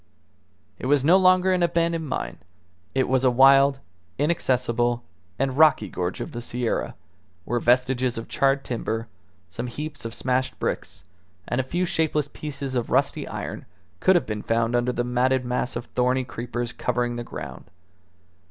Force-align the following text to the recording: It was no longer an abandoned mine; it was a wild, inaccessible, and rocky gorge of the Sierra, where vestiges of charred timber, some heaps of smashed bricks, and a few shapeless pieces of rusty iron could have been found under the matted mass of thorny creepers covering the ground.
It 0.79 0.87
was 0.87 1.05
no 1.05 1.15
longer 1.15 1.53
an 1.53 1.61
abandoned 1.61 2.09
mine; 2.09 2.39
it 2.95 3.07
was 3.07 3.23
a 3.23 3.29
wild, 3.29 3.77
inaccessible, 4.17 5.03
and 5.37 5.55
rocky 5.59 5.89
gorge 5.89 6.19
of 6.21 6.31
the 6.31 6.41
Sierra, 6.41 6.95
where 7.45 7.59
vestiges 7.59 8.17
of 8.17 8.27
charred 8.27 8.63
timber, 8.65 9.07
some 9.47 9.67
heaps 9.67 10.03
of 10.03 10.15
smashed 10.15 10.57
bricks, 10.57 11.03
and 11.47 11.61
a 11.61 11.63
few 11.63 11.85
shapeless 11.85 12.27
pieces 12.33 12.73
of 12.73 12.89
rusty 12.89 13.27
iron 13.27 13.67
could 13.99 14.15
have 14.15 14.25
been 14.25 14.41
found 14.41 14.75
under 14.75 14.91
the 14.91 15.03
matted 15.03 15.45
mass 15.45 15.75
of 15.75 15.85
thorny 15.85 16.23
creepers 16.23 16.73
covering 16.73 17.15
the 17.15 17.23
ground. 17.23 17.69